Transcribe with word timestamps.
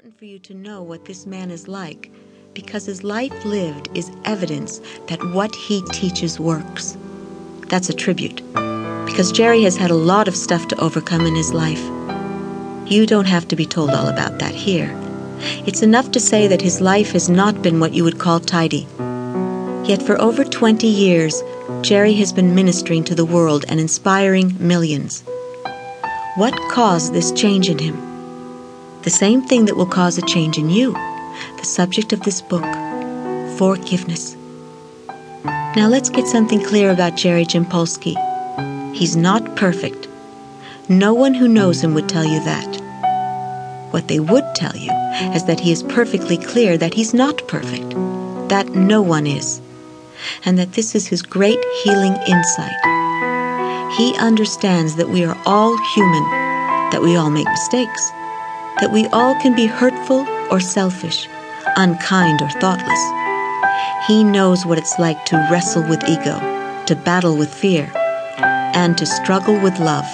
important 0.00 0.18
for 0.18 0.24
you 0.24 0.38
to 0.38 0.54
know 0.54 0.82
what 0.82 1.04
this 1.04 1.26
man 1.26 1.50
is 1.50 1.68
like 1.68 2.10
because 2.54 2.86
his 2.86 3.04
life 3.04 3.44
lived 3.44 3.90
is 3.94 4.10
evidence 4.24 4.80
that 5.08 5.22
what 5.34 5.54
he 5.54 5.82
teaches 5.92 6.40
works. 6.40 6.96
That's 7.68 7.90
a 7.90 7.92
tribute 7.94 8.36
because 9.04 9.30
Jerry 9.30 9.62
has 9.64 9.76
had 9.76 9.90
a 9.90 10.04
lot 10.12 10.26
of 10.26 10.34
stuff 10.34 10.68
to 10.68 10.80
overcome 10.80 11.26
in 11.26 11.34
his 11.34 11.52
life. 11.52 11.82
You 12.90 13.04
don't 13.04 13.26
have 13.26 13.46
to 13.48 13.56
be 13.56 13.66
told 13.66 13.90
all 13.90 14.08
about 14.08 14.38
that 14.38 14.54
here. 14.54 14.90
It's 15.66 15.82
enough 15.82 16.10
to 16.12 16.20
say 16.20 16.48
that 16.48 16.62
his 16.62 16.80
life 16.80 17.12
has 17.12 17.28
not 17.28 17.60
been 17.60 17.78
what 17.78 17.92
you 17.92 18.02
would 18.02 18.18
call 18.18 18.40
tidy. 18.40 18.86
Yet 19.84 20.02
for 20.02 20.18
over 20.18 20.44
20 20.44 20.86
years, 20.86 21.42
Jerry 21.82 22.14
has 22.14 22.32
been 22.32 22.54
ministering 22.54 23.04
to 23.04 23.14
the 23.14 23.26
world 23.26 23.66
and 23.68 23.78
inspiring 23.78 24.56
millions. 24.58 25.24
What 26.36 26.58
caused 26.70 27.12
this 27.12 27.32
change 27.32 27.68
in 27.68 27.78
him? 27.78 28.09
The 29.02 29.10
same 29.10 29.40
thing 29.40 29.64
that 29.64 29.76
will 29.76 29.86
cause 29.86 30.18
a 30.18 30.22
change 30.26 30.58
in 30.58 30.68
you. 30.68 30.92
The 30.92 31.64
subject 31.64 32.12
of 32.12 32.20
this 32.20 32.42
book 32.42 32.64
forgiveness. 33.56 34.36
Now 35.74 35.88
let's 35.88 36.10
get 36.10 36.26
something 36.26 36.62
clear 36.62 36.90
about 36.90 37.16
Jerry 37.16 37.46
Jampolsky. 37.46 38.14
He's 38.94 39.16
not 39.16 39.56
perfect. 39.56 40.06
No 40.90 41.14
one 41.14 41.32
who 41.32 41.48
knows 41.48 41.82
him 41.82 41.94
would 41.94 42.10
tell 42.10 42.24
you 42.24 42.44
that. 42.44 43.88
What 43.90 44.08
they 44.08 44.20
would 44.20 44.44
tell 44.54 44.76
you 44.76 44.92
is 45.34 45.44
that 45.46 45.60
he 45.60 45.72
is 45.72 45.82
perfectly 45.82 46.36
clear 46.36 46.76
that 46.76 46.92
he's 46.92 47.14
not 47.14 47.48
perfect, 47.48 47.90
that 48.50 48.68
no 48.74 49.00
one 49.00 49.26
is, 49.26 49.62
and 50.44 50.58
that 50.58 50.72
this 50.74 50.94
is 50.94 51.06
his 51.06 51.22
great 51.22 51.64
healing 51.84 52.16
insight. 52.26 52.80
He 53.96 54.14
understands 54.18 54.96
that 54.96 55.08
we 55.08 55.24
are 55.24 55.40
all 55.46 55.74
human, 55.94 56.24
that 56.90 57.00
we 57.02 57.16
all 57.16 57.30
make 57.30 57.48
mistakes 57.48 58.10
that 58.80 58.92
we 58.92 59.06
all 59.08 59.34
can 59.40 59.54
be 59.54 59.66
hurtful 59.66 60.26
or 60.50 60.58
selfish, 60.58 61.28
unkind 61.76 62.40
or 62.42 62.48
thoughtless. 62.48 63.00
He 64.06 64.24
knows 64.24 64.64
what 64.64 64.78
it's 64.78 64.98
like 64.98 65.24
to 65.26 65.48
wrestle 65.50 65.82
with 65.88 66.02
ego, 66.08 66.38
to 66.86 66.96
battle 66.96 67.36
with 67.36 67.52
fear, 67.52 67.92
and 68.74 68.96
to 68.96 69.06
struggle 69.06 69.60
with 69.60 69.78
love. 69.78 70.06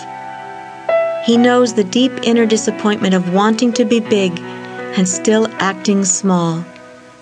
He 1.25 1.37
knows 1.37 1.75
the 1.75 1.85
deep 1.85 2.13
inner 2.23 2.47
disappointment 2.47 3.15
of 3.15 3.33
wanting 3.33 3.73
to 3.75 3.85
be 3.85 4.01
big 4.01 4.39
and 4.97 5.09
still 5.09 5.49
acting 5.59 6.05
small, 6.05 6.65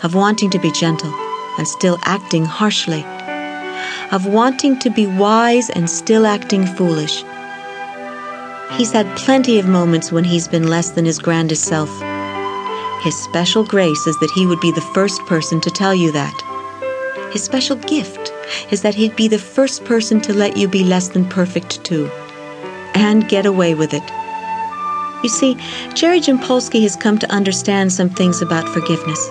of 0.03 0.15
wanting 0.15 0.51
to 0.51 0.59
be 0.59 0.73
gentle 0.73 1.13
and 1.59 1.69
still 1.69 1.99
acting 2.03 2.45
harshly, 2.45 3.05
of 4.11 4.27
wanting 4.27 4.79
to 4.81 4.91
be 4.91 5.07
wise 5.07 5.71
and 5.71 5.89
still 5.89 6.27
acting 6.27 6.67
foolish 6.67 7.25
He's 8.73 8.91
had 8.91 9.17
plenty 9.17 9.61
of 9.61 9.69
moments 9.69 10.11
when 10.11 10.25
he's 10.25 10.49
been 10.49 10.69
less 10.69 10.91
than 10.91 11.05
his 11.05 11.21
grandest 11.21 11.65
self. 11.65 11.89
His 13.03 13.17
special 13.23 13.63
grace 13.65 14.07
is 14.07 14.19
that 14.19 14.33
he 14.35 14.47
would 14.47 14.61
be 14.61 14.73
the 14.73 14.81
first 14.81 15.25
person 15.27 15.61
to 15.61 15.71
tell 15.71 15.95
you 15.95 16.11
that. 16.11 17.31
His 17.33 17.45
special 17.45 17.77
gift 17.77 18.33
is 18.73 18.83
that 18.83 18.95
he'd 18.95 19.15
be 19.15 19.29
the 19.29 19.39
first 19.39 19.85
person 19.85 20.21
to 20.23 20.33
let 20.33 20.57
you 20.57 20.67
be 20.67 20.83
less 20.83 21.09
than 21.09 21.29
perfect 21.29 21.85
too. 21.85 22.11
And 22.95 23.29
get 23.29 23.47
away 23.47 23.75
with 23.75 23.95
it. 23.95 24.03
You 25.23 25.29
see, 25.29 25.57
Jerry 25.95 26.21
Jampolsky 26.21 26.83
has 26.83 26.97
come 26.97 27.19
to 27.19 27.31
understand 27.31 27.93
some 27.93 28.11
things 28.11 28.43
about 28.43 28.69
forgiveness. 28.69 29.31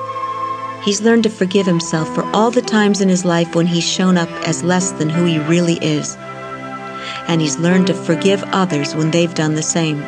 He's 0.85 1.01
learned 1.01 1.23
to 1.23 1.29
forgive 1.29 1.65
himself 1.65 2.13
for 2.15 2.23
all 2.31 2.49
the 2.49 2.61
times 2.61 3.01
in 3.01 3.09
his 3.09 3.25
life 3.25 3.55
when 3.55 3.67
he's 3.67 3.83
shown 3.83 4.17
up 4.17 4.29
as 4.47 4.63
less 4.63 4.91
than 4.93 5.09
who 5.09 5.25
he 5.25 5.39
really 5.39 5.75
is 5.81 6.17
and 7.27 7.41
he's 7.41 7.57
learned 7.57 7.87
to 7.87 7.93
forgive 7.93 8.43
others 8.47 8.95
when 8.95 9.11
they've 9.11 9.33
done 9.33 9.55
the 9.55 9.61
same. 9.61 10.01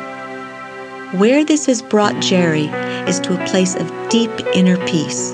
Where 1.18 1.44
this 1.44 1.66
has 1.66 1.82
brought 1.82 2.20
Jerry 2.22 2.66
is 3.08 3.20
to 3.20 3.40
a 3.40 3.46
place 3.46 3.74
of 3.74 4.08
deep 4.08 4.30
inner 4.54 4.76
peace. 4.86 5.32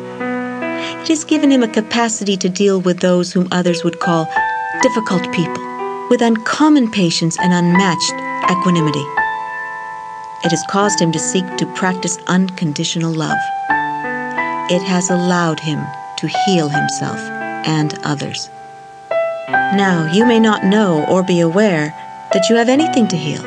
It 1.02 1.08
has 1.08 1.24
given 1.24 1.50
him 1.50 1.62
a 1.62 1.68
capacity 1.68 2.36
to 2.36 2.48
deal 2.48 2.80
with 2.80 3.00
those 3.00 3.32
whom 3.32 3.48
others 3.50 3.82
would 3.82 3.98
call 4.00 4.28
difficult 4.82 5.32
people, 5.32 6.08
with 6.10 6.22
uncommon 6.22 6.90
patience 6.90 7.36
and 7.40 7.52
unmatched 7.52 8.14
equanimity. 8.50 9.04
It 10.44 10.50
has 10.50 10.62
caused 10.70 11.00
him 11.00 11.12
to 11.12 11.18
seek 11.18 11.44
to 11.56 11.66
practice 11.74 12.18
unconditional 12.26 13.12
love. 13.12 13.38
It 14.70 14.82
has 14.82 15.10
allowed 15.10 15.60
him 15.60 15.84
to 16.18 16.28
heal 16.46 16.68
himself 16.68 17.18
and 17.66 17.98
others. 18.04 18.50
Now, 19.72 20.12
you 20.12 20.26
may 20.26 20.38
not 20.38 20.66
know 20.66 21.06
or 21.06 21.22
be 21.22 21.40
aware 21.40 21.94
that 22.34 22.50
you 22.50 22.56
have 22.56 22.68
anything 22.68 23.08
to 23.08 23.16
heal, 23.16 23.40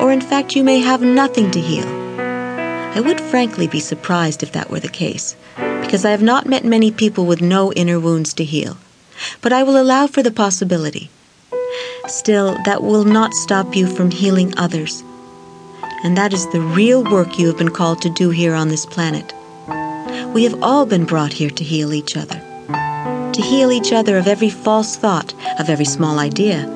or 0.00 0.12
in 0.12 0.20
fact, 0.20 0.54
you 0.54 0.62
may 0.62 0.78
have 0.78 1.02
nothing 1.02 1.50
to 1.50 1.60
heal. 1.60 1.84
I 1.88 3.00
would 3.04 3.20
frankly 3.20 3.66
be 3.66 3.80
surprised 3.80 4.44
if 4.44 4.52
that 4.52 4.70
were 4.70 4.78
the 4.78 4.88
case, 4.88 5.34
because 5.56 6.04
I 6.04 6.12
have 6.12 6.22
not 6.22 6.46
met 6.46 6.64
many 6.64 6.92
people 6.92 7.26
with 7.26 7.42
no 7.42 7.72
inner 7.72 7.98
wounds 7.98 8.34
to 8.34 8.44
heal. 8.44 8.76
But 9.40 9.52
I 9.52 9.64
will 9.64 9.80
allow 9.80 10.06
for 10.06 10.22
the 10.22 10.30
possibility. 10.30 11.10
Still, 12.06 12.56
that 12.64 12.84
will 12.84 13.04
not 13.04 13.34
stop 13.34 13.74
you 13.74 13.88
from 13.88 14.12
healing 14.12 14.54
others. 14.56 15.02
And 16.04 16.16
that 16.16 16.32
is 16.32 16.48
the 16.52 16.60
real 16.60 17.02
work 17.02 17.36
you 17.36 17.48
have 17.48 17.58
been 17.58 17.74
called 17.74 18.00
to 18.02 18.10
do 18.10 18.30
here 18.30 18.54
on 18.54 18.68
this 18.68 18.86
planet. 18.86 19.34
We 20.32 20.44
have 20.44 20.62
all 20.62 20.86
been 20.86 21.04
brought 21.04 21.32
here 21.32 21.50
to 21.50 21.64
heal 21.64 21.92
each 21.92 22.16
other 22.16 22.40
to 23.38 23.44
heal 23.44 23.70
each 23.70 23.92
other 23.92 24.18
of 24.18 24.26
every 24.26 24.50
false 24.50 24.96
thought, 24.96 25.32
of 25.60 25.70
every 25.70 25.84
small 25.84 26.18
idea, 26.18 26.66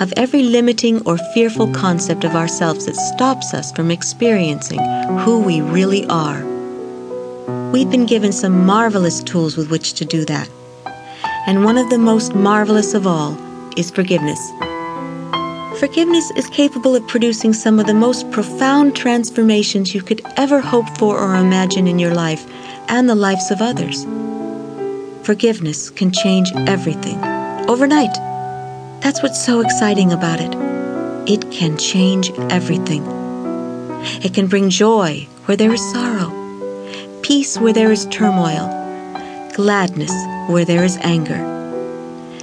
of 0.00 0.14
every 0.16 0.42
limiting 0.42 1.06
or 1.06 1.18
fearful 1.34 1.70
concept 1.74 2.24
of 2.24 2.34
ourselves 2.34 2.86
that 2.86 2.96
stops 2.96 3.52
us 3.52 3.70
from 3.72 3.90
experiencing 3.90 4.78
who 5.18 5.38
we 5.38 5.60
really 5.60 6.06
are. 6.06 6.42
We've 7.70 7.90
been 7.90 8.06
given 8.06 8.32
some 8.32 8.64
marvelous 8.64 9.22
tools 9.22 9.58
with 9.58 9.70
which 9.70 9.92
to 9.92 10.06
do 10.06 10.24
that. 10.24 10.48
And 11.46 11.64
one 11.64 11.76
of 11.76 11.90
the 11.90 11.98
most 11.98 12.34
marvelous 12.34 12.94
of 12.94 13.06
all 13.06 13.36
is 13.76 13.90
forgiveness. 13.90 14.40
Forgiveness 15.78 16.30
is 16.30 16.48
capable 16.48 16.96
of 16.96 17.06
producing 17.08 17.52
some 17.52 17.78
of 17.78 17.84
the 17.84 17.92
most 17.92 18.30
profound 18.30 18.96
transformations 18.96 19.94
you 19.94 20.00
could 20.00 20.22
ever 20.38 20.62
hope 20.62 20.88
for 20.96 21.18
or 21.18 21.36
imagine 21.36 21.86
in 21.86 21.98
your 21.98 22.14
life 22.14 22.50
and 22.88 23.06
the 23.06 23.14
lives 23.14 23.50
of 23.50 23.60
others. 23.60 24.06
Forgiveness 25.26 25.90
can 25.90 26.12
change 26.12 26.52
everything 26.68 27.18
overnight. 27.68 28.14
That's 29.02 29.24
what's 29.24 29.44
so 29.44 29.58
exciting 29.58 30.12
about 30.12 30.40
it. 30.40 30.54
It 31.28 31.50
can 31.50 31.76
change 31.78 32.30
everything. 32.48 33.04
It 34.22 34.34
can 34.34 34.46
bring 34.46 34.70
joy 34.70 35.26
where 35.46 35.56
there 35.56 35.72
is 35.72 35.92
sorrow, 35.92 36.30
peace 37.22 37.58
where 37.58 37.72
there 37.72 37.90
is 37.90 38.06
turmoil, 38.06 38.68
gladness 39.56 40.12
where 40.48 40.64
there 40.64 40.84
is 40.84 40.96
anger, 40.98 41.42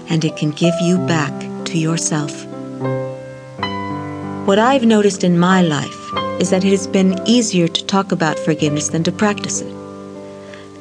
and 0.10 0.26
it 0.26 0.36
can 0.36 0.52
give 0.52 0.76
you 0.82 0.98
back 1.08 1.32
to 1.68 1.78
yourself. 1.78 2.34
What 4.46 4.60
I've 4.60 4.84
noticed 4.84 5.24
in 5.24 5.40
my 5.40 5.62
life 5.62 6.12
is 6.42 6.50
that 6.50 6.66
it 6.66 6.72
has 6.72 6.88
been 6.88 7.18
easier 7.26 7.70
to 7.70 7.86
talk 7.86 8.12
about 8.12 8.38
forgiveness 8.38 8.90
than 8.90 9.06
to 9.06 9.12
practice 9.14 9.62
it. 9.62 9.83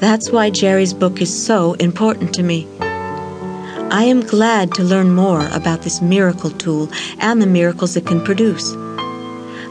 That's 0.02 0.32
why 0.32 0.50
Jerry's 0.50 0.92
book 0.92 1.22
is 1.22 1.32
so 1.32 1.74
important 1.74 2.34
to 2.34 2.42
me. 2.42 2.66
I 2.80 4.02
am 4.02 4.26
glad 4.26 4.74
to 4.74 4.82
learn 4.82 5.14
more 5.14 5.46
about 5.52 5.82
this 5.82 6.02
miracle 6.02 6.50
tool 6.50 6.90
and 7.20 7.40
the 7.40 7.46
miracles 7.46 7.94
it 7.94 8.04
can 8.04 8.24
produce. 8.24 8.74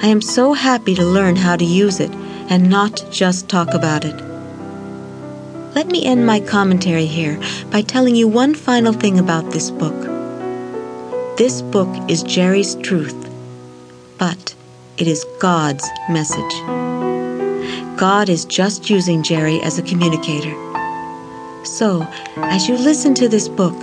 I 0.02 0.08
am 0.08 0.22
so 0.22 0.54
happy 0.54 0.96
to 0.96 1.04
learn 1.04 1.36
how 1.36 1.58
to 1.58 1.66
use 1.66 2.00
it 2.00 2.12
and 2.50 2.70
not 2.70 3.04
just 3.12 3.50
talk 3.50 3.74
about 3.74 4.06
it. 4.06 4.16
Let 5.76 5.88
me 5.88 6.06
end 6.06 6.26
my 6.26 6.40
commentary 6.40 7.08
here 7.08 7.38
by 7.70 7.82
telling 7.82 8.16
you 8.16 8.30
one 8.30 8.56
final 8.56 8.94
thing 8.94 9.20
about 9.20 9.52
this 9.52 9.70
book. 9.70 10.00
This 11.36 11.62
book 11.62 11.90
is 12.10 12.24
Jerry's 12.24 12.76
truth, 12.76 13.30
but 14.18 14.56
it 14.98 15.10
is 15.10 15.26
God's 15.42 15.86
message. 16.08 17.11
God 18.02 18.30
is 18.30 18.46
just 18.46 18.90
using 18.90 19.22
Jerry 19.22 19.62
as 19.62 19.78
a 19.78 19.84
communicator. 19.84 20.56
So, 21.64 22.02
as 22.38 22.68
you 22.68 22.76
listen 22.76 23.14
to 23.14 23.28
this 23.28 23.48
book, 23.48 23.80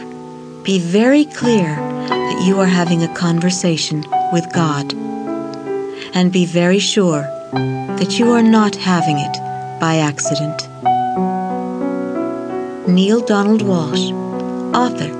be 0.65 0.81
very 0.81 1.25
clear 1.25 1.77
that 1.77 2.45
you 2.45 2.59
are 2.59 2.67
having 2.67 3.05
a 3.05 3.15
conversation 3.15 4.05
with 4.33 4.53
God. 4.53 4.93
And 6.15 6.33
be 6.33 6.47
very 6.47 6.81
sure 6.81 7.23
that 7.53 8.19
you 8.19 8.33
are 8.33 8.43
not 8.43 8.75
having 8.75 9.19
it 9.21 9.37
by 9.79 9.99
accident. 9.99 10.67
Neale 12.89 13.25
Donald 13.25 13.63
Walsch, 13.63 14.11
author 14.75 15.13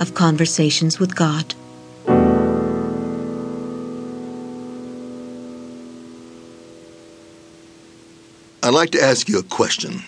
of 0.00 0.14
Conversations 0.14 1.00
with 1.00 1.16
God. 1.16 1.56
I'd 8.64 8.72
like 8.72 8.92
to 8.92 9.02
ask 9.02 9.28
you 9.28 9.38
a 9.38 9.42
question. 9.42 10.02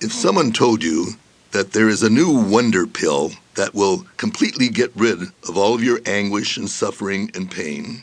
If 0.00 0.14
someone 0.14 0.50
told 0.50 0.82
you 0.82 1.08
that 1.50 1.72
there 1.72 1.90
is 1.90 2.02
a 2.02 2.08
new 2.08 2.30
wonder 2.30 2.86
pill 2.86 3.32
that 3.56 3.74
will 3.74 4.06
completely 4.16 4.70
get 4.70 4.90
rid 4.96 5.20
of 5.46 5.58
all 5.58 5.74
of 5.74 5.84
your 5.84 6.00
anguish 6.06 6.56
and 6.56 6.70
suffering 6.70 7.30
and 7.34 7.50
pain, 7.50 8.02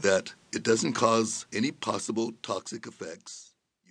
that 0.00 0.34
it 0.52 0.62
doesn't 0.62 0.92
cause 0.92 1.46
any 1.54 1.70
possible 1.70 2.34
toxic 2.42 2.86
effects, 2.86 3.52